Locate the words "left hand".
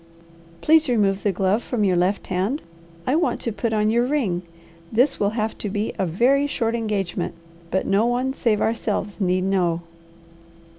1.95-2.63